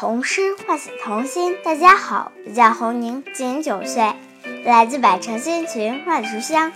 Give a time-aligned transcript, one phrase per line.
[0.00, 1.56] 童诗唤醒童心。
[1.64, 4.14] 大家好，我叫洪宁，今年九岁，
[4.64, 6.70] 来自百城新群万里书香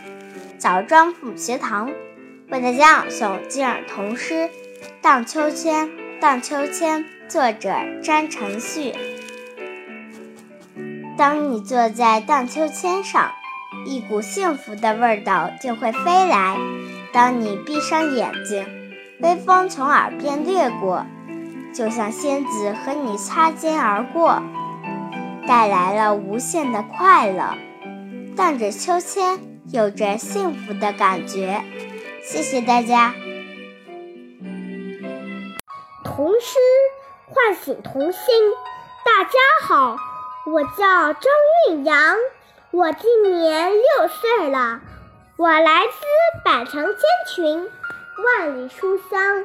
[0.58, 1.88] 枣庄母学堂，
[2.48, 4.34] 为大家朗诵今日童诗
[5.00, 5.86] 《荡秋千》。
[6.20, 7.72] 荡秋千，作者
[8.02, 8.92] 詹承旭。
[11.16, 13.30] 当你坐在荡秋千上，
[13.86, 16.58] 一股幸福的味道就会飞来。
[17.12, 18.66] 当你闭上眼睛，
[19.20, 21.06] 微风从耳边掠过。
[21.74, 24.42] 就像仙子和你擦肩而过，
[25.48, 27.54] 带来了无限的快乐。
[28.36, 29.40] 荡着秋千，
[29.72, 31.62] 有着幸福的感觉。
[32.22, 33.14] 谢谢大家。
[36.04, 36.58] 童诗
[37.26, 38.22] 唤醒童心。
[39.04, 39.30] 大家
[39.62, 39.96] 好，
[40.46, 41.22] 我叫张
[41.68, 42.16] 韵阳，
[42.70, 44.80] 我今年六岁了，
[45.36, 47.68] 我来自百城千群，
[48.24, 49.44] 万里书香。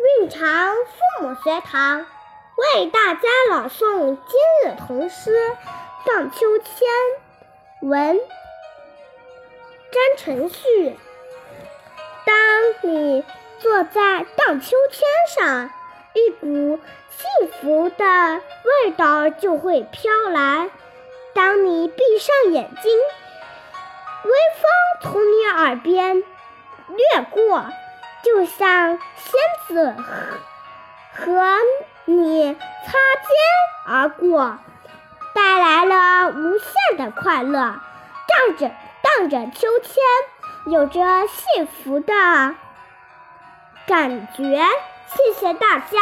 [0.00, 2.06] 蕴长父母学堂
[2.56, 5.30] 为大家朗诵今日童诗
[6.06, 6.88] 《荡秋千》，
[7.86, 8.18] 文
[9.92, 10.96] 张晨旭。
[12.24, 13.22] 当你
[13.58, 15.70] 坐在荡秋千上，
[16.14, 18.40] 一股幸福的
[18.84, 20.70] 味道就会飘来。
[21.34, 22.98] 当你闭上眼睛，
[24.24, 24.30] 微
[25.02, 27.66] 风从你耳边掠过。
[28.22, 29.96] 就像仙子
[31.14, 31.58] 和
[32.04, 33.30] 你擦肩
[33.86, 34.58] 而过，
[35.34, 37.80] 带来了无限的快乐。
[38.28, 38.70] 荡着
[39.02, 42.14] 荡着秋千，有着幸福的
[43.86, 44.64] 感觉。
[45.08, 45.98] 谢谢大家。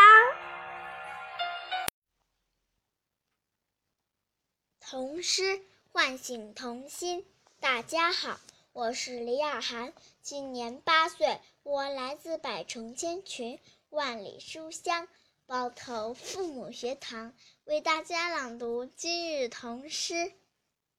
[4.81, 5.61] 童诗
[5.93, 7.25] 唤醒童心。
[7.61, 8.39] 大家好。
[8.75, 15.07] 我是李雅涵，今年八岁，我来自百城千群，万里书香
[15.45, 20.15] 包头父母学堂，为大家朗读今日童诗《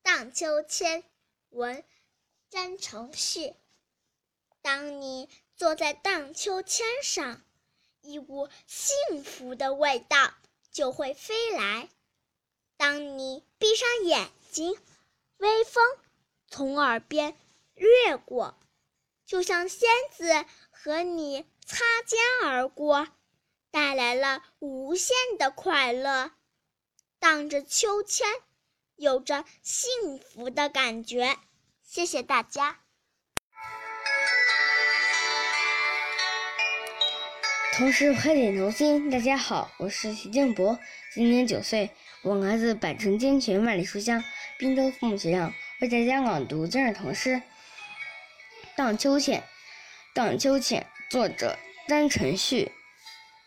[0.03, 1.01] 荡秋千》。
[1.49, 1.83] 文
[2.51, 3.55] 詹承旭。
[4.61, 7.41] 当你坐在荡秋千上，
[8.01, 10.35] 一股幸福的味道
[10.71, 11.89] 就会飞来。
[12.77, 14.77] 当你闭上眼睛，
[15.37, 15.83] 微风
[16.47, 17.35] 从耳边。
[17.73, 18.55] 掠过，
[19.29, 22.19] 就像仙子和你擦肩
[22.49, 23.09] 而过，
[23.69, 26.31] 带来了无限的快乐。
[27.19, 28.27] 荡着秋千，
[28.95, 31.37] 有着幸福的感觉。
[31.83, 32.79] 谢谢大家。
[37.73, 40.79] 同时快点童心，大家好，我是徐静博，
[41.13, 41.91] 今年九岁，
[42.23, 44.23] 我来自百城金泉万里书香
[44.57, 47.39] 滨州父母学堂，为大家朗读今日童诗。
[48.79, 49.43] 荡秋千，
[50.15, 51.59] 荡秋千，作者
[51.89, 52.71] 张晨旭。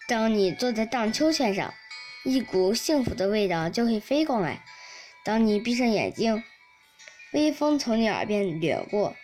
[0.06, 1.72] 当你坐在荡秋千上，
[2.22, 4.62] 一股幸福的味道就会飞过来。
[5.25, 6.44] 当你闭上眼睛，
[7.32, 9.16] 微风从你耳边掠过，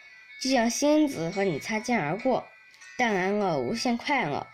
[0.43, 2.49] 就像仙子和你擦肩而过，
[2.97, 4.47] 带来了无限快乐。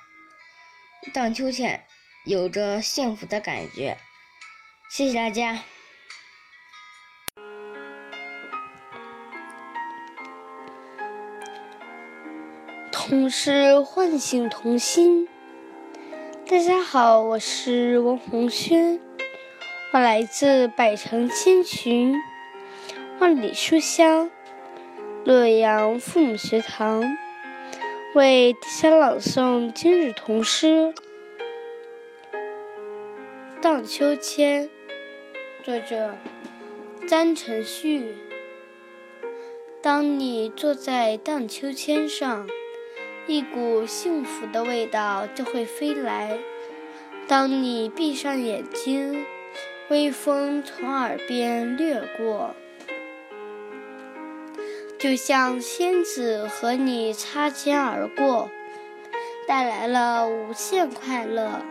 [1.12, 1.86] 荡秋千，
[2.25, 3.97] 有着幸福的感觉。
[4.91, 5.62] 谢谢大家。
[13.14, 15.28] 童诗唤醒童心。
[16.48, 18.98] 大家好，我是王红轩，
[19.92, 22.16] 我来自百城千群，
[23.20, 24.32] 万里书香
[25.24, 27.04] 洛阳父母学堂，
[28.16, 30.92] 为大家朗诵今日童诗
[33.62, 34.64] 《荡秋千》，
[35.62, 36.16] 作者
[37.06, 38.16] 张晨旭。
[39.80, 42.48] 当你坐在荡秋千上。
[43.26, 46.38] 一股幸福的味道就会飞来。
[47.26, 49.24] 当你闭上眼睛，
[49.88, 52.54] 微风从耳边掠过，
[54.98, 58.50] 就像仙子和你擦肩而过，
[59.48, 61.62] 带来了无限快乐。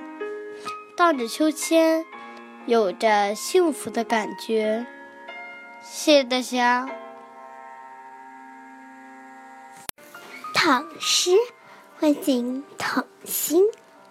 [0.95, 2.06] 荡着秋千，
[2.65, 4.85] 有着幸福的感觉。
[5.81, 7.02] 谢谢大家。
[10.65, 11.31] 唐诗
[12.00, 13.65] 唤醒童心。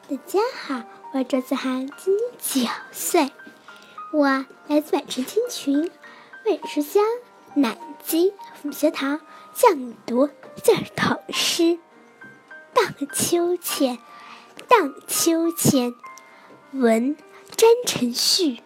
[0.07, 0.83] 大家好，
[1.15, 3.31] 我是周子涵，今年九岁，
[4.13, 5.91] 我来自百城千群，
[6.45, 7.03] 万里书香
[7.55, 9.23] 南京父母学堂，
[9.55, 10.29] 讲读
[10.63, 11.63] 今日童诗
[12.75, 13.97] 《荡秋千》。
[14.69, 15.95] 荡秋千，
[16.73, 17.17] 文
[17.57, 18.59] 詹承旭。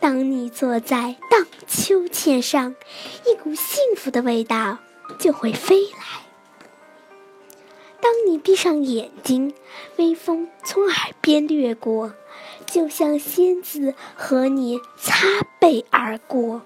[0.00, 2.76] 当你坐在荡秋千上，
[3.24, 4.76] 一股幸福的味道
[5.18, 6.29] 就会飞来。
[8.02, 9.54] 当你闭上眼睛，
[9.98, 12.14] 微风从耳边掠过，
[12.66, 16.62] 就像仙子和你擦背而过，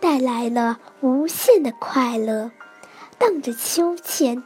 [0.00, 2.50] 带来了无限的快乐。
[3.18, 4.42] 荡着秋千，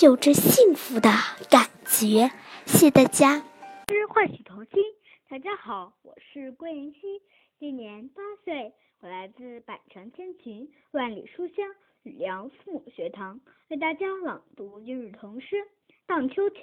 [0.00, 1.10] 有着幸福的
[1.50, 2.30] 感觉。
[2.66, 3.42] 谢谢大家。
[3.86, 4.82] 之唤醒童心。
[5.28, 7.22] 大家好，我是郭妍希，
[7.58, 11.66] 今年八岁，我来自百城千群万里书香
[12.02, 15.56] 梁父母学堂，为大家朗读今日童诗
[16.06, 16.60] 《荡秋千》。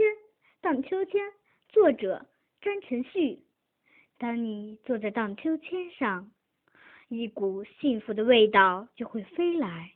[0.62, 1.32] 荡秋千，
[1.70, 2.26] 作者
[2.60, 3.44] 张晨旭。
[4.18, 6.32] 当你坐在荡秋千上，
[7.08, 9.92] 一股幸福的味道就会飞来。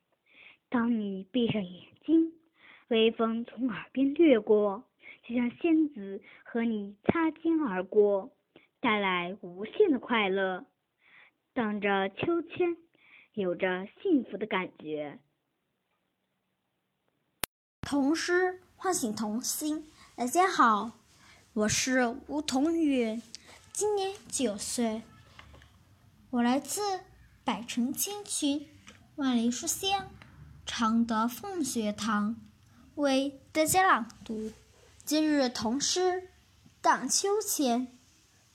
[0.69, 2.33] 当你闭上眼睛，
[2.89, 4.83] 微风从耳边掠过，
[5.23, 8.29] 就像仙子和你擦肩而过，
[8.79, 10.67] 带来无限的快乐。
[11.55, 12.77] 荡着秋千，
[13.33, 15.17] 有着幸福的感觉。
[17.91, 19.91] 童诗唤醒童心。
[20.15, 20.91] 大家好，
[21.51, 23.21] 我是吴彤宇，
[23.73, 25.03] 今年九岁，
[26.29, 27.01] 我来自
[27.43, 28.65] 百城千群，
[29.17, 30.09] 万里书香。
[30.65, 32.37] 常德凤学堂
[32.95, 34.53] 为大家朗读
[35.03, 35.99] 今日童诗
[36.79, 37.87] 《荡秋千》，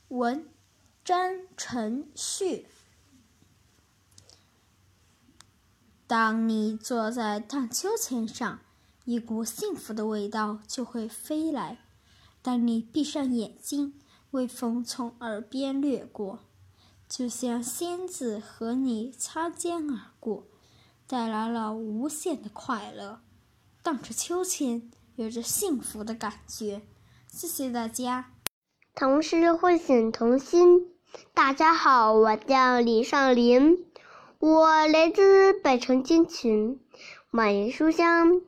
[0.08, 0.48] 文
[1.04, 2.66] 张晨旭。
[6.06, 8.60] 当你坐在荡秋千上，
[9.06, 11.78] 一股幸福的味道就会飞来。
[12.42, 13.94] 当你闭上眼睛，
[14.32, 16.40] 微风从耳边掠过，
[17.08, 20.48] 就像仙子和你擦肩而过。
[21.06, 23.20] 带来了无限的快乐，
[23.80, 26.82] 荡着秋千，有着幸福的感觉。
[27.28, 28.32] 谢谢大家。
[28.96, 30.88] 童诗唤醒童心。
[31.32, 33.86] 大家好，我叫李尚林，
[34.40, 36.80] 我来自百城金群，
[37.30, 38.42] 满园书香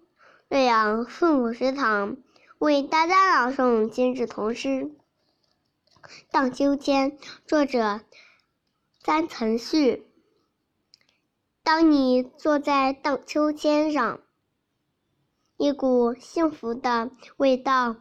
[0.50, 2.16] 岳阳父母学堂，
[2.56, 4.68] 为大家朗诵今日童诗
[6.30, 7.12] 《荡秋千》，
[7.46, 8.00] 作者
[9.02, 10.06] 张承旭。
[11.62, 14.22] 当你坐在荡秋千上，
[15.58, 17.96] 一股幸福的味道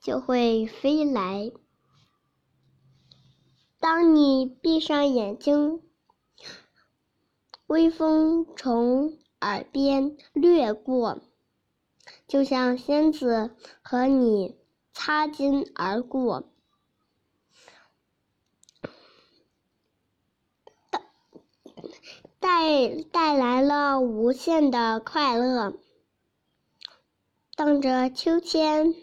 [0.00, 1.52] 就会飞来。
[3.78, 5.80] 当你闭上眼睛，
[7.68, 11.20] 微风从耳边掠过，
[12.26, 14.58] 就像仙子和你
[14.92, 16.50] 擦肩而过。
[22.38, 25.74] 带带来了无限的快乐，
[27.56, 28.94] 荡着秋千，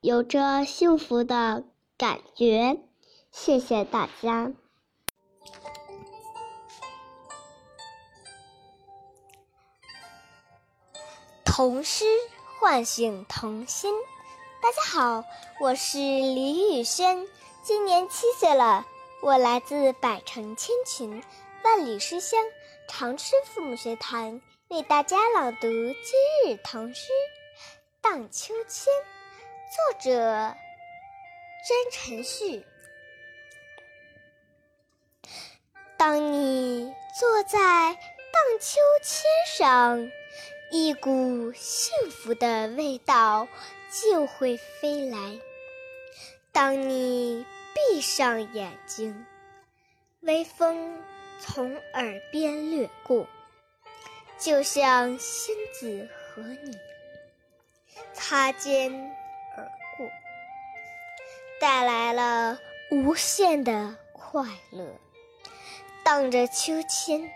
[0.00, 1.64] 有着幸福的
[1.96, 2.80] 感觉。
[3.30, 4.54] 谢谢大家。
[11.56, 12.04] 童诗
[12.58, 13.94] 唤醒童心。
[14.60, 15.24] 大家好，
[15.60, 17.28] 我是李宇轩，
[17.62, 18.84] 今年七岁了。
[19.22, 21.22] 我来自百城千群，
[21.62, 22.40] 万里书香
[22.88, 25.94] 长春父母学堂，为大家朗读今
[26.44, 27.02] 日童诗
[28.02, 28.92] 《荡秋千》，
[29.70, 30.56] 作者詹
[31.92, 32.66] 晨旭。
[35.96, 39.22] 当你坐在荡秋千
[39.56, 40.10] 上，
[40.76, 43.46] 一股幸福的味道
[43.88, 45.38] 就会飞来。
[46.50, 47.46] 当你。
[47.74, 49.26] 闭上眼睛，
[50.20, 51.02] 微风
[51.40, 53.26] 从耳边掠过，
[54.38, 56.78] 就像仙子和你
[58.12, 58.92] 擦肩
[59.56, 59.64] 而
[59.96, 60.08] 过，
[61.60, 62.60] 带来了
[62.92, 64.96] 无限的快乐。
[66.04, 67.28] 荡着秋千，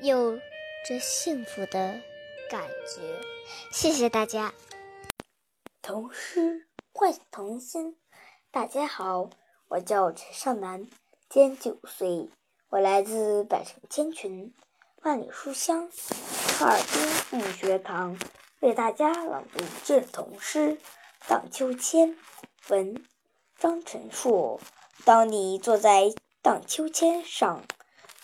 [0.00, 0.38] 有
[0.86, 2.00] 着幸福的
[2.48, 3.20] 感觉。
[3.70, 4.54] 谢谢大家。
[5.82, 7.96] 童诗唤醒童心，
[8.50, 9.28] 大家好。
[9.68, 10.86] 我叫陈尚南，
[11.28, 12.30] 今年九岁，
[12.70, 14.54] 我来自百城千群，
[15.02, 15.90] 万里书香
[16.58, 18.18] 哈尔滨父母学堂，
[18.60, 20.76] 为大家朗读这童诗
[21.28, 22.08] 《荡秋千》。
[22.68, 23.02] 文
[23.58, 24.60] 张晨硕。
[25.04, 26.12] 当你坐在
[26.42, 27.62] 荡秋千上，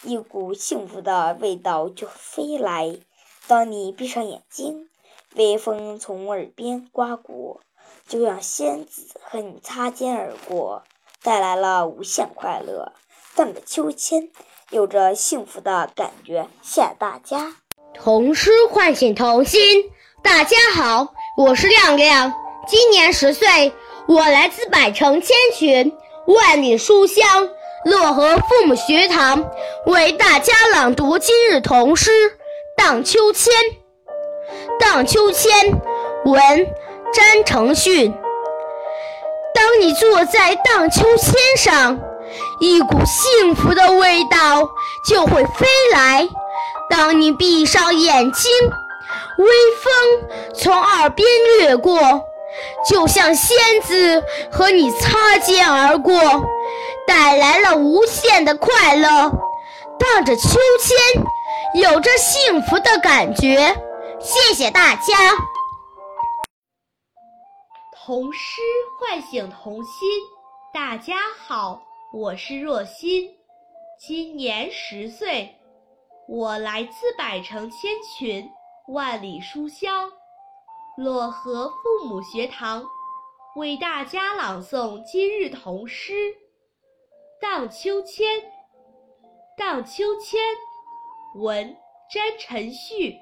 [0.02, 2.98] 一股幸福的味道就飞来。
[3.46, 4.88] 当你闭上眼睛，
[5.34, 7.60] 微风从耳边刮过，
[8.08, 10.82] 就像仙子和你擦肩而过。
[11.22, 12.92] 带来了无限快乐，
[13.34, 14.30] 荡着秋千，
[14.70, 16.48] 有着幸福的感觉。
[16.62, 17.56] 谢谢大家。
[17.94, 19.90] 童诗唤醒童心。
[20.22, 22.32] 大家好，我是亮亮，
[22.66, 23.72] 今年十岁，
[24.06, 25.94] 我来自百城千群，
[26.26, 27.48] 万里书香
[27.84, 29.50] 漯河父母学堂，
[29.86, 32.10] 为大家朗读今日童诗
[32.76, 33.52] 《荡秋千》。
[34.78, 35.50] 荡秋千，
[36.24, 36.40] 文，
[37.12, 38.12] 詹承训。
[39.54, 41.98] 当你坐在荡秋千上，
[42.60, 44.68] 一股幸福的味道
[45.08, 46.28] 就会飞来。
[46.90, 48.50] 当你闭上眼睛，
[49.38, 49.46] 微
[49.82, 51.26] 风从耳边
[51.58, 51.98] 掠过，
[52.88, 56.14] 就像仙子和你擦肩而过，
[57.06, 59.32] 带来了无限的快乐。
[59.98, 60.48] 荡着秋
[60.80, 61.24] 千，
[61.74, 63.56] 有着幸福的感觉。
[64.20, 65.12] 谢谢大家。
[67.92, 68.62] 童诗
[68.96, 70.08] 唤醒童心。
[70.72, 73.28] 大家好，我是若欣，
[73.98, 75.52] 今年十岁，
[76.28, 78.48] 我来自百城千群，
[78.86, 80.08] 万里书香
[80.96, 82.84] 漯河父母学堂，
[83.56, 86.12] 为大家朗诵今日童诗
[87.42, 88.24] 《荡秋千》。
[89.56, 90.40] 荡秋千，
[91.34, 91.76] 文
[92.10, 93.16] 詹辰旭。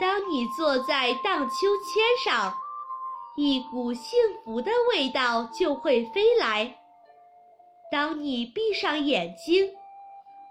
[0.00, 2.54] 当你坐在荡秋千上。
[3.36, 6.76] 一股幸福的味道就会飞来。
[7.90, 9.72] 当你闭上眼睛，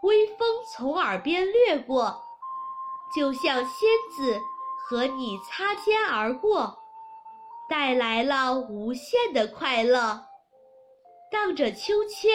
[0.01, 2.19] 微风从耳边掠过，
[3.13, 4.39] 就像仙子
[4.79, 6.79] 和你擦肩而过，
[7.69, 10.25] 带来了无限的快乐。
[11.29, 12.31] 荡着秋千，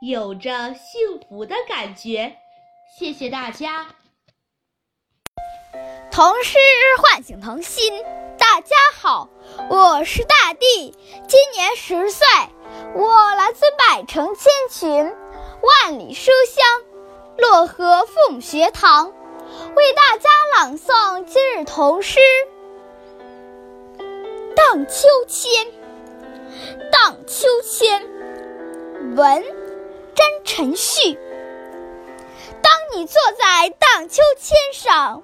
[0.00, 2.34] 有着幸福的感觉。
[2.96, 3.88] 谢谢大家。
[6.12, 6.58] 童诗
[7.02, 7.92] 唤醒童心。
[8.38, 9.28] 大家好，
[9.68, 10.96] 我是大地，
[11.26, 12.24] 今年十岁，
[12.94, 15.12] 我来自百城千群，
[15.60, 16.64] 万里书香
[17.38, 19.12] 漯河父母学堂，
[19.74, 22.20] 为大家朗诵今日童诗
[24.54, 25.66] 《荡秋千》。
[26.92, 28.06] 荡秋千，
[29.16, 29.42] 文
[30.14, 31.18] 詹辰序。
[32.96, 35.22] 你坐在荡秋千上。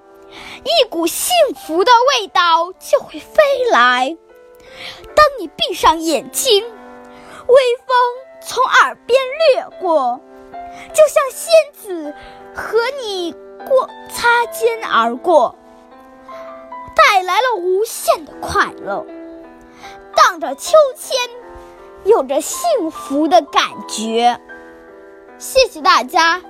[0.63, 4.17] 一股幸福的味道就会飞来。
[5.15, 7.97] 当你闭上眼睛，微风
[8.41, 9.19] 从耳边
[9.53, 10.21] 掠过，
[10.93, 12.13] 就像仙子
[12.55, 13.33] 和你
[13.67, 15.55] 过擦肩而过，
[16.95, 19.05] 带来了无限的快乐。
[20.15, 21.17] 荡着秋千，
[22.05, 24.39] 有着幸福的感觉。
[25.37, 26.41] 谢谢大家。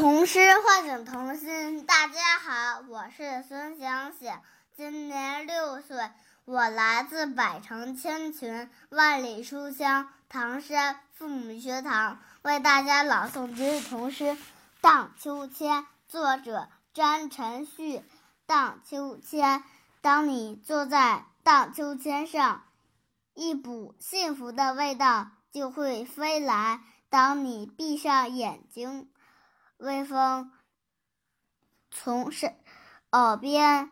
[0.00, 1.84] 童诗唤醒童心。
[1.84, 4.32] 大家好，我是孙祥喜，
[4.74, 6.10] 今年六岁，
[6.46, 14.24] 我来自百城千群，万里书香唐山父母学堂，为大家朗诵今日童诗
[14.80, 15.82] 《荡秋千》。
[16.08, 18.02] 作者詹晨旭。
[18.46, 19.62] 荡秋千，
[20.00, 22.64] 当你坐在荡秋千上，
[23.34, 26.80] 一股幸福的味道就会飞来。
[27.10, 29.09] 当你闭上眼睛。
[29.80, 30.52] 微风
[31.90, 32.54] 从身
[33.12, 33.90] 耳边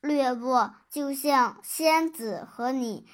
[0.00, 3.08] 掠过，就像仙子和你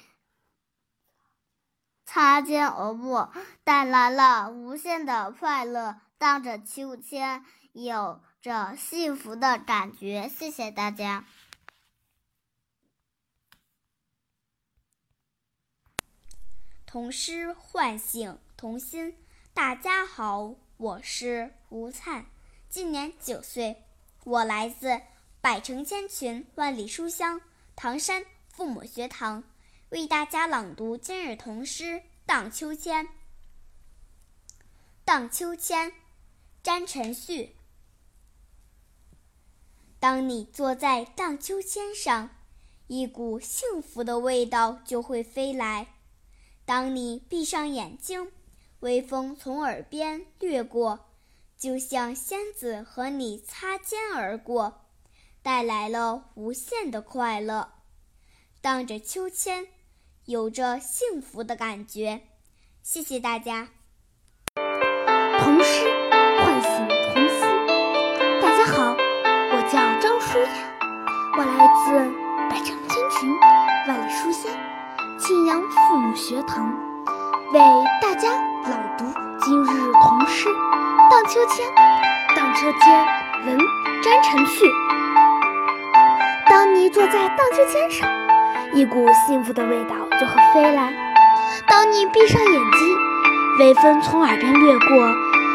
[2.05, 3.33] 擦肩而过，
[3.63, 5.99] 带来了无限的快乐。
[6.17, 10.29] 荡着秋千，有着幸福的感觉。
[10.29, 11.25] 谢谢大家。
[16.85, 19.17] 童诗唤醒童心。
[19.53, 20.62] 大家好。
[20.83, 22.25] 我是吴灿，
[22.67, 23.85] 今年九岁，
[24.25, 24.99] 我来自
[25.39, 27.39] 百城千群，万里书香
[27.73, 29.45] 唐山父母学堂，
[29.91, 31.83] 为大家朗读今日童诗
[32.25, 33.05] 《荡秋千》。
[35.05, 35.93] 荡秋千，
[36.61, 37.55] 詹晨旭。
[40.01, 42.29] 当你坐在荡秋千上，
[42.87, 45.93] 一股幸福的味道就会飞来。
[46.65, 48.33] 当你闭上眼睛。
[48.83, 51.05] 微风从耳边掠过，
[51.57, 54.81] 就像仙子和你擦肩而过，
[55.41, 57.75] 带来了无限的快乐。
[58.61, 59.67] 荡着秋千，
[60.25, 62.23] 有着幸福的感觉。
[62.81, 63.69] 谢谢大家。
[64.55, 65.85] 童诗
[66.41, 67.39] 唤醒童心。
[68.41, 70.77] 大家好，我叫张舒雅，
[71.37, 71.93] 我来自
[72.49, 73.33] 百城千群，
[73.87, 74.51] 万里书香
[75.17, 76.92] 庆阳父母学堂。
[77.53, 77.59] 为
[78.01, 78.29] 大家
[78.63, 79.05] 朗读
[79.45, 80.49] 今日童诗
[81.11, 81.63] 《荡秋千》。
[82.35, 83.05] 荡秋千，
[83.45, 83.59] 文
[84.01, 84.65] 詹辰序。
[86.49, 88.09] 当你坐在荡秋千上，
[88.73, 90.91] 一股幸福的味道就会飞来。
[91.67, 92.97] 当你闭上眼睛，
[93.59, 94.87] 微风从耳边掠过，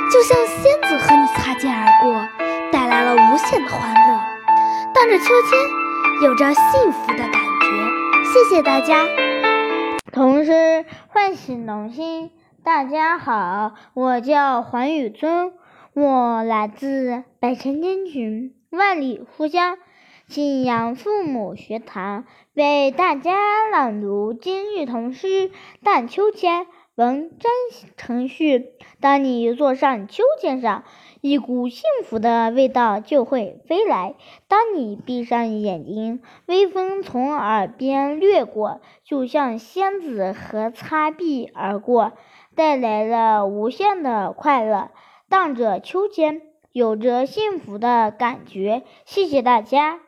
[0.08, 2.14] 就像仙子和你擦肩而过，
[2.70, 4.20] 带来了无限的欢乐。
[4.94, 5.58] 荡着秋千，
[6.22, 8.22] 有着幸福的感觉。
[8.32, 9.04] 谢谢大家。
[10.10, 10.84] 童诗
[11.28, 12.30] 唤醒童心。
[12.64, 15.52] 大家好，我叫黄宇尊，
[15.92, 19.76] 我来自百城千群，万里故乡
[20.26, 23.36] 信阳父母学堂为大家
[23.70, 25.50] 朗读今日童诗
[25.84, 26.62] 《荡秋千》。
[26.94, 27.52] 文张
[27.96, 28.70] 程旭。
[28.98, 30.82] 当你坐上秋千上，
[31.28, 34.14] 一股幸福的味道就会飞来。
[34.48, 42.12] 当你闭上眼睛，微风从耳边掠过，就像仙子和擦臂而过，
[42.54, 44.88] 带来了无限的快乐。
[45.28, 46.40] 荡着秋千，
[46.72, 48.82] 有着幸福的感觉。
[49.04, 50.00] 谢谢大家。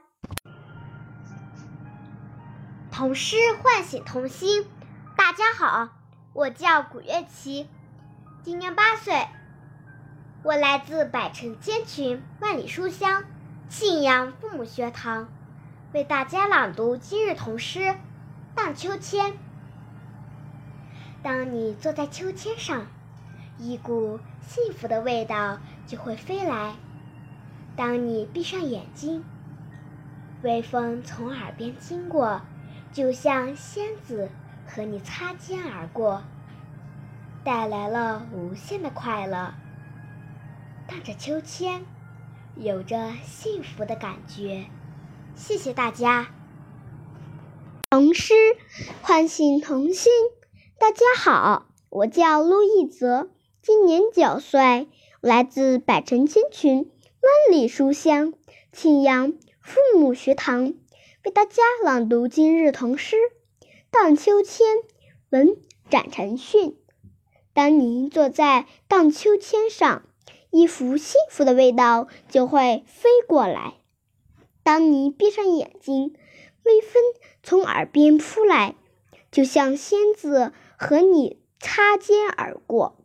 [2.91, 4.65] 童诗唤醒童心。
[5.19, 5.91] 大家好，
[6.33, 7.67] 我叫古月琪，
[8.43, 9.27] 今年八岁，
[10.43, 13.25] 我来自百城千群、万里书香
[13.69, 15.29] 信阳父母学堂，
[15.93, 17.81] 为大家朗读今日童诗
[18.55, 19.33] 《荡秋千》。
[21.23, 22.87] 当你坐在秋千上，
[23.59, 26.73] 一股幸福的味道就会飞来。
[27.77, 29.23] 当你闭上眼睛，
[30.41, 32.41] 微风从耳边经过，
[32.95, 34.31] 就像仙子
[34.67, 36.23] 和你擦肩而过，
[37.45, 39.53] 带来了无限的快乐。
[40.91, 41.87] 荡着秋千，
[42.57, 44.65] 有着幸福的感觉。
[45.37, 46.35] 谢谢大家。
[47.91, 48.35] 童诗
[49.01, 50.11] 唤醒童心。
[50.81, 53.31] 大家好，我叫陆一泽。
[53.63, 54.89] 今年九岁，
[55.21, 58.35] 来自百城千群、万里书香
[58.73, 60.75] 庆阳父母学堂，
[61.25, 63.15] 为大家朗读今日童诗
[63.93, 64.67] 《荡秋千》。
[65.31, 65.57] 文
[65.89, 66.77] 展成训。
[67.55, 70.03] 当您坐在荡秋千上，
[70.51, 73.75] 一幅幸福的味道就会飞过来。
[74.63, 76.15] 当你闭上眼睛，
[76.65, 77.03] 微风
[77.43, 78.75] 从耳边扑来，
[79.31, 82.97] 就像仙子和你擦肩而过。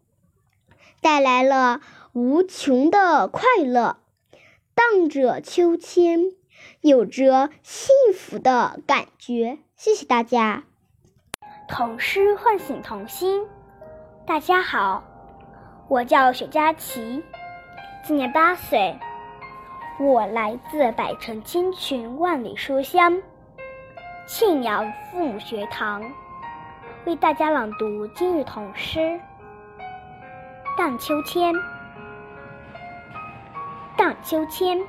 [1.02, 1.82] 带来了
[2.14, 3.98] 无穷的快乐，
[4.74, 6.32] 荡着秋千，
[6.82, 9.60] 有着幸福的感觉。
[9.76, 10.64] 谢谢大家。
[11.68, 13.46] 童诗唤醒童心。
[14.26, 15.04] 大家好，
[15.88, 17.24] 我叫许佳琪，
[18.04, 18.98] 今年八岁，
[20.00, 23.22] 我来自百城千群、万里书香
[24.26, 26.04] 庆阳父母学堂，
[27.06, 29.20] 为大家朗读今日童诗。
[30.76, 31.54] 荡秋千，
[33.96, 34.82] 荡秋千。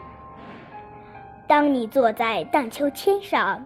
[1.47, 3.63] 当你坐在荡秋千上，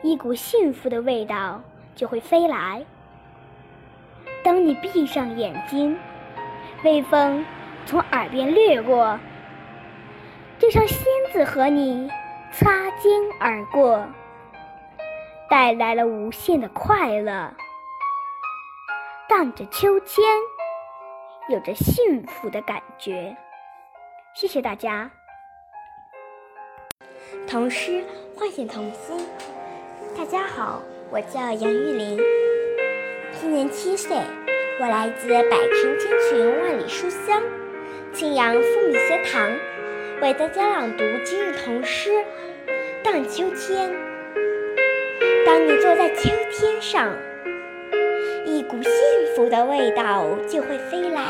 [0.00, 1.60] 一股幸福的味道
[1.96, 2.84] 就会飞来。
[4.44, 5.98] 当你闭上眼睛，
[6.82, 7.44] 微风
[7.84, 9.18] 从耳边掠过，
[10.58, 12.10] 就像仙子和你
[12.52, 14.06] 擦肩而过，
[15.48, 17.52] 带来了无限的快乐。
[19.28, 20.24] 荡着秋千。
[21.48, 23.36] 有着幸福的感觉，
[24.34, 25.10] 谢谢大家。
[27.48, 28.04] 童诗
[28.36, 29.26] 唤醒童心。
[30.16, 32.20] 大家好，我叫杨玉玲，
[33.32, 34.16] 今年七岁，
[34.80, 37.42] 我来自百城千群万里书香
[38.14, 39.52] 庆阳父母学堂，
[40.22, 42.08] 为大家朗读今日童诗
[43.04, 43.90] 《荡秋千》。
[45.44, 47.14] 当你坐在秋千上。
[48.46, 48.92] 一股幸
[49.36, 51.24] 福的味道就会飞来。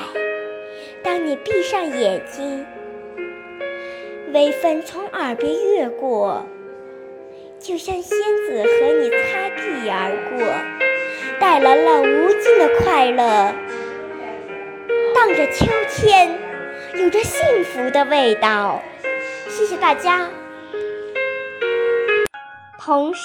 [1.03, 2.65] 当你闭上眼睛，
[4.33, 6.47] 微风从耳边越过，
[7.59, 10.47] 就像仙子和你擦地而过，
[11.41, 13.55] 带来了无尽的快乐。
[15.15, 16.39] 荡着秋千，
[16.95, 18.83] 有着幸福的味道。
[19.49, 20.29] 谢谢大家。
[22.79, 23.23] 童诗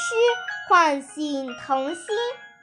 [0.70, 2.06] 唤醒童心，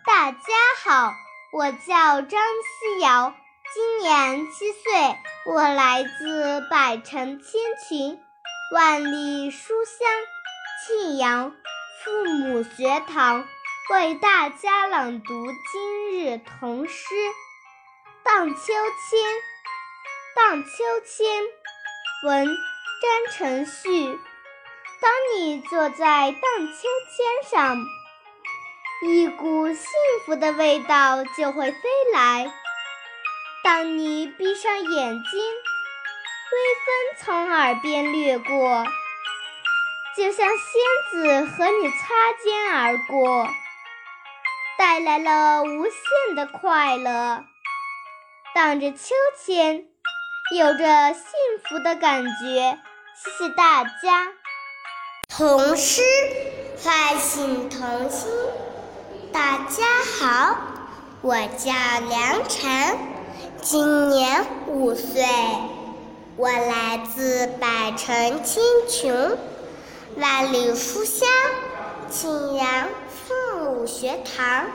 [0.07, 0.39] 大家
[0.85, 1.13] 好。
[1.53, 3.35] 我叫张思瑶，
[3.75, 8.19] 今年七岁，我来自百城千群、
[8.75, 10.09] 万里书香
[10.87, 11.53] 庆阳
[12.03, 13.45] 父母学堂，
[13.91, 16.95] 为大家朗读今日童诗
[18.23, 18.65] 《荡秋千》。
[20.37, 20.69] 荡秋
[21.05, 21.27] 千，
[22.25, 24.19] 文张承旭。
[25.01, 27.77] 当你坐在荡秋千上。
[29.05, 29.85] 一股幸
[30.25, 31.79] 福的味道就会飞
[32.13, 32.53] 来。
[33.65, 35.41] 当你闭上眼睛，
[36.53, 38.87] 微风从耳边掠过，
[40.17, 43.49] 就像仙子和你擦肩而过，
[44.83, 47.45] 带来了无限的快乐。
[48.53, 49.85] 荡着秋千，
[50.57, 51.23] 有着幸
[51.65, 52.81] 福的感觉。
[53.15, 54.33] 谢谢大家。
[55.29, 56.03] 童诗
[56.83, 58.29] 唤醒童心。
[59.33, 59.85] 大家
[60.19, 60.57] 好，
[61.21, 61.73] 我叫
[62.09, 62.99] 梁晨，
[63.61, 65.25] 今年五岁，
[66.37, 69.15] 我来自百城千群、
[70.17, 71.29] 万里书香，
[72.13, 73.33] 庆阳父
[73.65, 74.67] 母学堂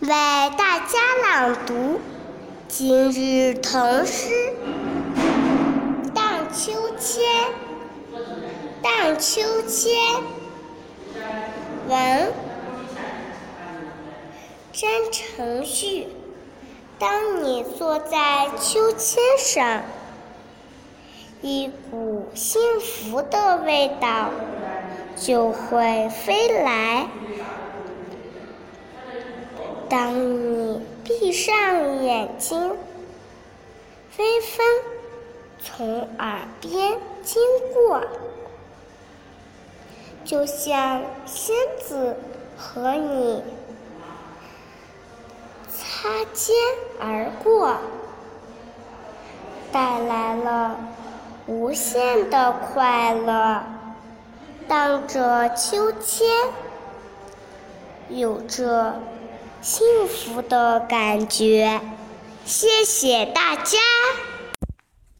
[0.00, 2.00] 为大家朗读
[2.66, 4.52] 今日童诗
[6.12, 7.22] 《荡秋千》。
[8.82, 9.94] 荡秋千，
[11.88, 12.32] 文
[14.72, 16.08] 詹承旭。
[16.98, 19.82] 当你坐在秋千上，
[21.42, 24.30] 一股幸福的味道
[25.16, 27.08] 就会飞来。
[29.88, 32.76] 当你闭上眼睛，
[34.18, 34.66] 微风
[35.60, 38.02] 从耳边经过，
[40.24, 42.16] 就像仙子
[42.56, 43.42] 和你。
[45.68, 46.54] 擦肩
[47.00, 47.74] 而过，
[49.72, 50.78] 带来了
[51.46, 53.62] 无限的快乐。
[54.68, 56.26] 荡着秋千，
[58.08, 59.00] 有着
[59.62, 61.80] 幸福的感觉。
[62.44, 63.78] 谢谢大家。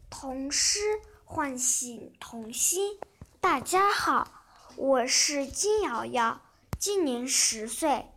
[0.09, 0.79] 童诗
[1.23, 2.99] 唤醒童心。
[3.39, 4.27] 大家好，
[4.75, 6.41] 我是金瑶瑶，
[6.77, 8.07] 今年十岁，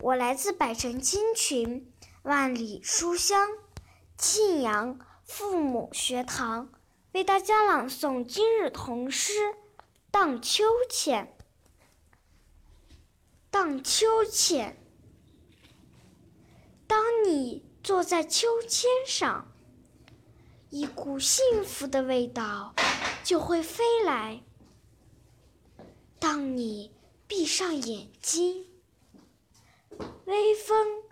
[0.00, 1.92] 我来自百城金群。
[2.22, 3.48] 万里书香，
[4.16, 6.68] 庆阳父母学堂
[7.12, 9.32] 为大家朗诵今日童诗
[10.10, 11.26] 《荡秋千》。
[13.50, 14.76] 荡秋千，
[16.86, 19.52] 当你坐在秋千上，
[20.70, 22.74] 一股幸福的味道
[23.24, 24.42] 就会飞来。
[26.18, 26.94] 当你
[27.26, 28.66] 闭上眼睛，
[30.26, 31.02] 微风。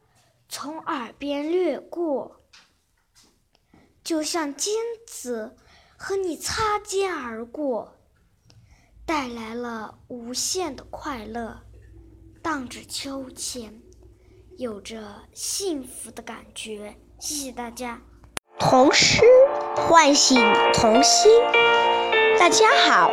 [0.48, 2.40] 从耳边掠过，
[4.04, 4.72] 就像尖
[5.04, 5.56] 子
[5.98, 7.95] 和你擦肩而过，
[9.06, 11.58] 带来了无限的快乐。
[12.42, 13.80] 荡着秋千，
[14.58, 14.98] 有着
[15.32, 16.96] 幸福的感觉。
[17.20, 18.00] 谢谢大家。
[18.58, 19.22] 童诗
[19.76, 20.40] 唤醒
[20.74, 21.30] 童心。
[22.36, 23.08] 大家好，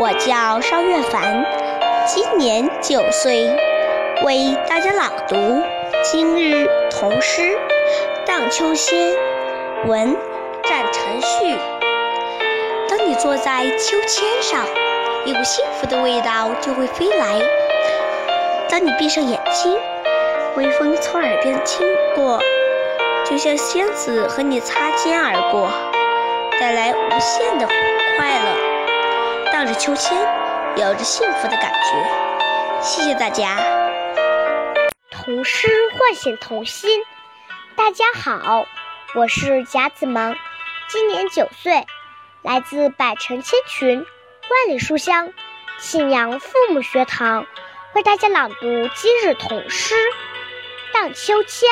[0.00, 1.44] 我叫邵月凡，
[2.08, 3.46] 今年九岁，
[4.24, 5.36] 为大家朗读。
[6.02, 7.42] 今日童诗
[8.26, 9.12] 《荡秋千》，
[9.86, 10.16] 文
[10.64, 11.56] 战承旭。
[12.88, 14.66] 当你坐在秋千上，
[15.24, 17.40] 一股幸福的味道就会飞来。
[18.68, 19.78] 当你闭上眼睛，
[20.56, 22.42] 微风从耳边经过，
[23.24, 25.70] 就像仙子和你擦肩而过，
[26.58, 27.68] 带来无限的
[28.16, 29.52] 快乐。
[29.52, 30.18] 荡着秋千，
[30.76, 32.80] 有着幸福的感觉。
[32.80, 33.58] 谢谢大家。
[35.08, 36.90] 童诗唤醒童心。
[37.76, 38.66] 大家好，
[39.14, 40.34] 我是贾子萌，
[40.88, 41.86] 今年九岁，
[42.42, 44.04] 来自百城千群、
[44.50, 45.32] 万里书香
[45.78, 47.46] 信阳父母学堂，
[47.94, 49.94] 为大家朗读今日童诗
[50.92, 51.68] 《荡秋千》。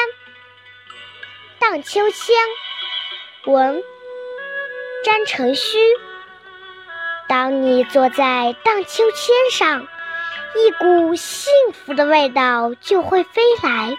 [1.59, 2.37] 荡秋千，
[3.47, 3.83] 文
[5.05, 5.79] 詹承虚。
[7.29, 9.87] 当你坐在荡秋千上。
[10.57, 13.97] 一股幸福的味道就会飞来。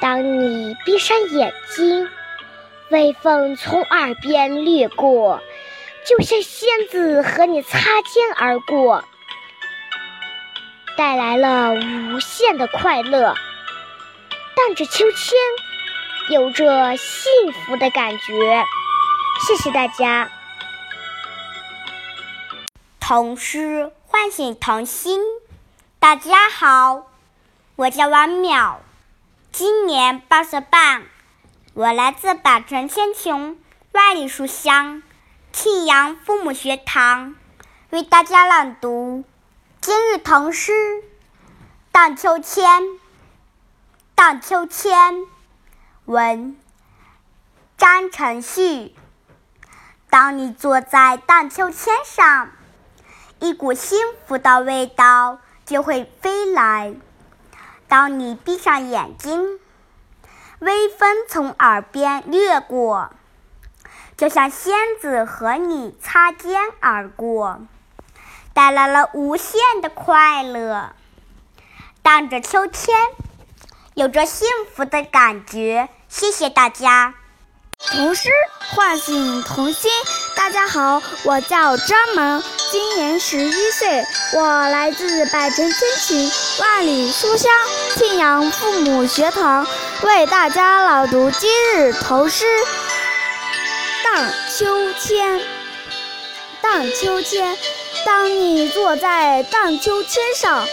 [0.00, 2.10] 当你闭上眼睛，
[2.88, 5.40] 微风从耳边掠过，
[6.06, 9.04] 就像仙子和你擦肩而过，
[10.98, 13.34] 带来了无限的快乐。
[14.54, 15.38] 荡着秋千，
[16.28, 18.64] 有着幸福的感觉。
[19.46, 20.30] 谢谢大家。
[23.00, 23.90] 童诗。
[24.06, 25.20] 唤醒童心。
[25.98, 27.10] 大家好，
[27.74, 28.76] 我叫王淼，
[29.50, 31.02] 今年八岁半，
[31.72, 33.58] 我来自百城千穷，
[33.92, 35.02] 万里书香
[35.54, 37.36] 庆阳父母学堂，
[37.90, 39.22] 为大家朗读
[39.80, 40.72] 今日童诗
[41.92, 42.82] 《荡秋千》。
[44.16, 45.24] 荡秋千，
[46.06, 46.56] 文
[47.78, 48.96] 张承旭。
[50.10, 52.50] 当你坐在荡秋千上。
[53.38, 56.96] 一股幸福的味道就会飞来。
[57.86, 59.60] 当你闭上眼睛，
[60.58, 63.12] 微风从耳边掠过，
[64.16, 67.60] 就像仙子和你擦肩而过，
[68.52, 70.92] 带来了无限的快乐。
[72.02, 72.94] 荡着秋千，
[73.94, 75.88] 有着幸福的感觉。
[76.08, 77.14] 谢谢大家。
[77.90, 78.30] 童诗
[78.74, 79.90] 唤醒童心。
[80.36, 87.50] 大家好，我叫张萌，今年十一岁，我来自百城千群、万里书香
[87.96, 89.66] 庆阳父母学堂，
[90.02, 92.44] 为大家朗读今日童诗
[94.04, 95.40] 《荡秋千》。
[96.60, 97.56] 荡秋千，
[98.04, 100.66] 当你坐在荡秋千上，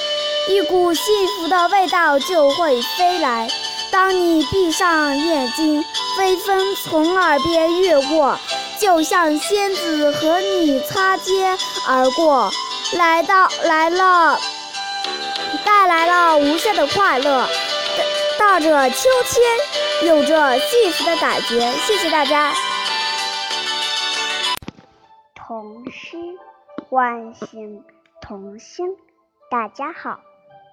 [0.49, 3.49] 一股幸福的味道就会飞来。
[3.89, 5.83] 当你闭上眼睛，
[6.17, 8.37] 微风从耳边掠过，
[8.79, 12.51] 就像仙子和你擦肩而过，
[12.93, 14.39] 来到来了，
[15.63, 17.47] 带来了无限的快乐。
[18.37, 21.71] 荡着秋千，有着幸福的感觉。
[21.85, 22.53] 谢谢大家。
[26.91, 27.85] 唤醒
[28.19, 28.97] 童心。
[29.49, 30.19] 大家好，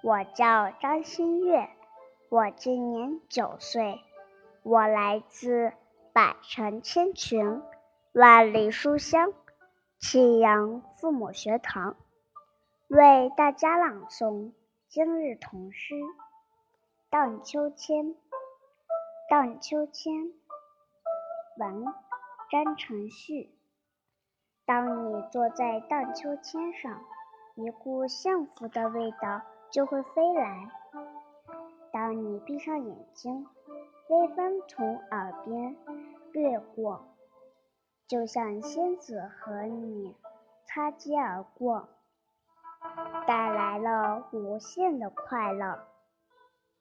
[0.03, 1.69] 我叫张馨月，
[2.27, 4.01] 我今年九岁，
[4.61, 5.71] 我来自
[6.11, 7.61] 百城千群，
[8.11, 9.31] 万里书香
[9.97, 11.95] 启阳父母学堂，
[12.89, 14.51] 为大家朗诵
[14.89, 15.95] 今日童诗。
[17.09, 18.13] 荡秋千，
[19.29, 20.33] 荡秋千，
[21.57, 21.85] 文
[22.51, 23.57] 张承旭。
[24.69, 27.01] 当你坐在荡秋千上，
[27.55, 30.69] 一股幸福的味道就会飞来。
[31.91, 33.47] 当你闭上眼睛，
[34.09, 35.75] 微风从耳边
[36.33, 37.03] 掠过，
[38.07, 40.15] 就像仙子和你
[40.67, 41.89] 擦肩而过，
[43.25, 45.87] 带来了无限的快乐。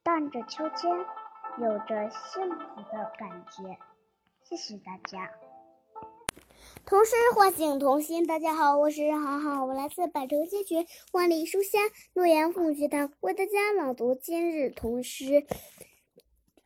[0.03, 1.07] 荡着秋千，
[1.57, 3.79] 有着幸福的感觉。
[4.43, 5.31] 谢谢大家。
[6.85, 8.27] 童诗唤醒童心。
[8.27, 11.81] 大家好，我是好好，我来自百城千群，万里书香
[12.13, 15.47] 洛阳凤学堂，为大家朗读今日童诗。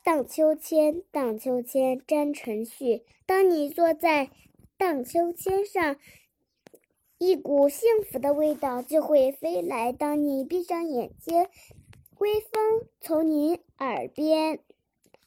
[0.03, 3.05] 荡秋千，荡秋千，张晨旭。
[3.27, 4.31] 当你坐在
[4.77, 5.97] 荡秋千上，
[7.19, 9.93] 一股幸福的味道就会飞来。
[9.93, 11.47] 当你闭上眼睛。
[12.19, 14.61] 微风从你耳边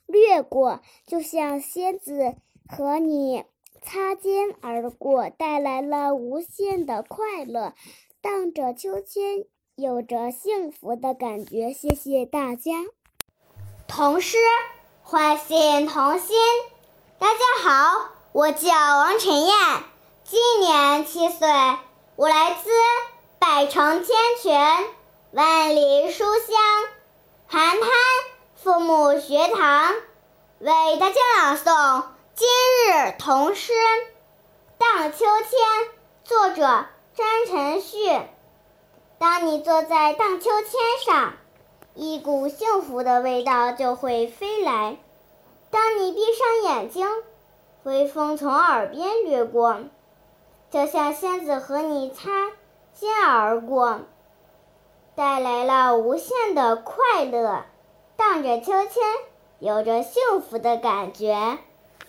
[0.05, 2.35] 掠过，就像仙子
[2.69, 3.43] 和你
[3.81, 7.73] 擦肩而过，带来了无限的快乐。
[8.21, 11.73] 荡着秋千，有着幸福的感觉。
[11.73, 12.71] 谢谢大家。
[13.87, 14.37] 童诗
[15.03, 16.35] 唤醒童心。
[17.19, 19.53] 大家好，我叫王晨燕，
[20.23, 21.47] 今年七岁，
[22.15, 22.69] 我来自
[23.37, 24.85] 百城千泉。
[25.31, 26.55] 万里书香，
[27.45, 27.89] 寒滩
[28.55, 29.93] 父母学堂
[30.59, 32.05] 为大家朗诵
[32.37, 33.71] 今日童诗
[34.77, 35.25] 《荡秋千》，
[36.25, 37.97] 作者张晨旭。
[39.17, 41.33] 当你坐在荡秋千上，
[41.93, 44.97] 一股幸福的味道就会飞来。
[45.71, 47.07] 当你闭上眼睛，
[47.83, 49.77] 微风从耳边掠过，
[50.69, 52.51] 就像仙子和你擦
[52.93, 54.01] 肩而过。
[55.15, 57.63] 带来了无限的快乐，
[58.17, 59.03] 荡着秋千，
[59.59, 61.59] 有着幸福的感觉。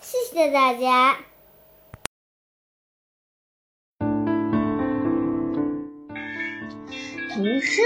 [0.09, 1.17] 谢谢大家。
[7.35, 7.83] 童诗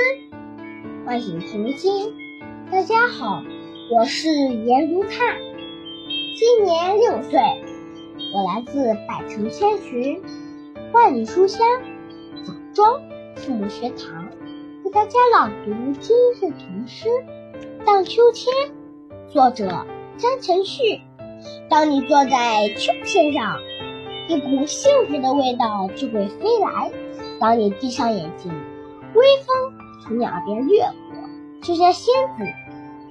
[1.07, 2.15] 唤醒童心。
[2.71, 3.43] 大家好，
[3.91, 5.39] 我是颜如灿，
[6.37, 7.41] 今年六岁，
[8.35, 10.23] 我来自百城千寻，
[10.93, 11.67] 万里书香
[12.45, 13.01] 枣庄
[13.37, 14.29] 父母学堂。
[14.85, 17.09] 为大家朗读今日童诗
[17.87, 18.53] 《荡秋千》，
[19.33, 19.87] 作者
[20.19, 21.01] 张晨旭。
[21.69, 23.59] 当你坐在秋千上，
[24.29, 26.91] 一股幸福的味道就会飞来。
[27.39, 28.53] 当你闭上眼睛，
[29.15, 29.73] 微风
[30.03, 31.29] 从你耳边掠过，
[31.63, 32.45] 就像仙子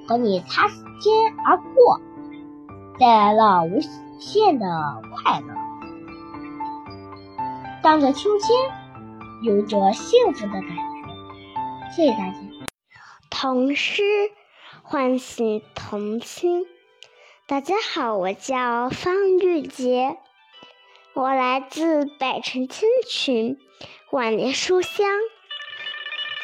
[0.07, 1.13] 和你擦肩
[1.45, 1.99] 而过，
[2.99, 3.79] 带来了无
[4.19, 4.65] 限的
[5.15, 5.47] 快乐。
[7.81, 8.49] 荡着秋千，
[9.43, 11.95] 有着幸福的感觉。
[11.95, 12.35] 谢谢大家。
[13.29, 14.03] 童诗
[14.83, 16.65] 唤醒童心。
[17.49, 20.17] 大家好，我叫方玉洁，
[21.15, 23.57] 我来自百城千群，
[24.11, 25.07] 万里书香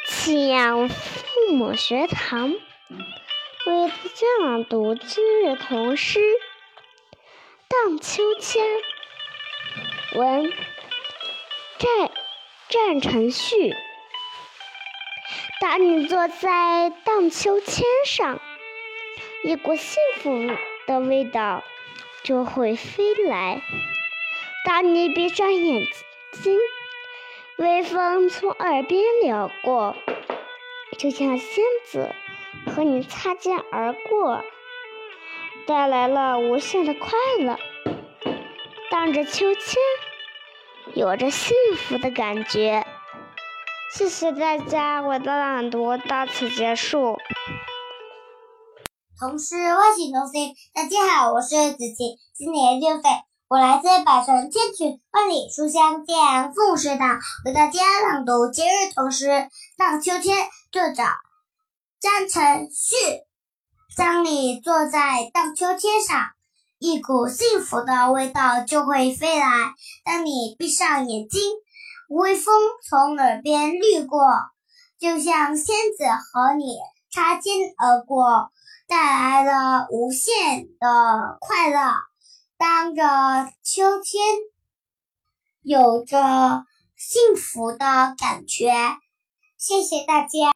[0.08, 6.20] 启阳父母学堂，为大家朗读今日童诗
[7.68, 8.66] 《荡秋千》。
[10.18, 10.52] 文：
[11.78, 12.12] 战
[12.68, 13.76] 战成旭。
[15.62, 18.42] 当你坐在荡秋千上，
[19.44, 20.50] 一股幸福
[20.88, 21.64] 的味道
[22.24, 23.62] 就会飞来。
[24.66, 25.84] 当你闭上眼
[26.32, 26.58] 睛，
[27.58, 29.96] 微风从耳边撩过，
[30.98, 32.14] 就像仙子
[32.66, 34.44] 和你擦肩而过，
[35.68, 37.58] 带来了无限的快乐。
[38.90, 39.76] 荡着秋千，
[40.94, 42.86] 有着幸福的感觉。
[43.92, 47.15] 谢谢大家，我的朗读到此结束。
[49.18, 53.10] 童诗唤醒童心，大家好，我是子晴，今年六岁，
[53.48, 53.58] 我。
[53.58, 59.30] 来自百城千群，万里书香滇阳父母学堂，为大家朗读今日童诗
[59.78, 60.36] 《荡秋千》，
[60.70, 61.04] 作者
[62.02, 62.94] 张承旭。
[63.96, 66.32] 当你坐在荡秋千上，
[66.78, 69.48] 一股幸福的味道就会飞来。
[70.04, 71.42] 当你闭上眼睛，
[72.10, 74.20] 微风从耳边掠过，
[75.00, 76.76] 就像仙子和你
[77.10, 78.52] 擦肩而过，
[78.88, 81.94] 带来了无限的快乐。
[82.58, 83.04] 当着
[83.64, 84.24] 秋天，
[85.62, 88.72] 有着幸福的感觉。
[89.58, 90.52] 谢谢大家。